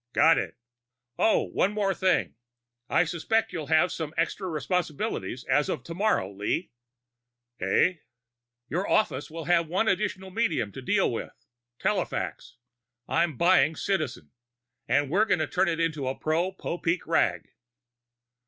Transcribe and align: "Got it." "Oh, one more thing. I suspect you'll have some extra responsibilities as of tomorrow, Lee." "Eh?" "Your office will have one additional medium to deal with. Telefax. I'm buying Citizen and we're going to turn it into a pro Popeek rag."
"Got 0.13 0.39
it." 0.39 0.57
"Oh, 1.19 1.43
one 1.43 1.73
more 1.73 1.93
thing. 1.93 2.33
I 2.89 3.03
suspect 3.03 3.53
you'll 3.53 3.67
have 3.67 3.91
some 3.91 4.15
extra 4.17 4.49
responsibilities 4.49 5.43
as 5.43 5.69
of 5.69 5.83
tomorrow, 5.83 6.31
Lee." 6.33 6.71
"Eh?" 7.59 7.97
"Your 8.67 8.89
office 8.89 9.29
will 9.29 9.43
have 9.45 9.67
one 9.67 9.87
additional 9.87 10.31
medium 10.31 10.71
to 10.71 10.81
deal 10.81 11.11
with. 11.11 11.45
Telefax. 11.79 12.55
I'm 13.07 13.37
buying 13.37 13.75
Citizen 13.75 14.31
and 14.87 15.07
we're 15.07 15.25
going 15.25 15.37
to 15.39 15.45
turn 15.45 15.67
it 15.67 15.79
into 15.79 16.07
a 16.07 16.15
pro 16.17 16.51
Popeek 16.51 17.05
rag." 17.05 17.49